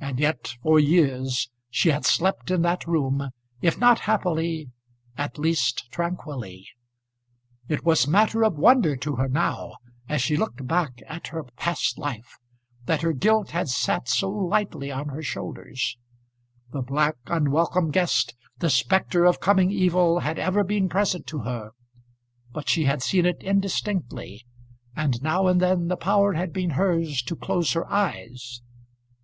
[0.00, 4.70] And yet for years she had slept in that room, if not happily
[5.16, 6.66] at least tranquilly.
[7.68, 9.76] It was matter of wonder to her now,
[10.08, 12.38] as she looked back at her past life,
[12.86, 15.96] that her guilt had sat so lightly on her shoulders.
[16.72, 21.70] The black unwelcome guest, the spectre of coming evil, had ever been present to her;
[22.52, 24.44] but she had seen it indistinctly,
[24.96, 28.60] and now and then the power had been hers to close her eyes.